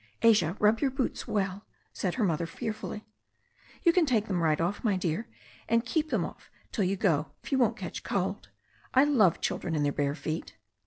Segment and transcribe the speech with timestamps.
[0.23, 1.63] "Asia, rub your boots well,"
[1.93, 3.05] said her mother fearfully.
[3.83, 5.27] "You can take them right off, my dear,
[5.69, 8.49] and keep them off till you go, if you won't catch cold.
[8.95, 10.57] I love children in their bare feet."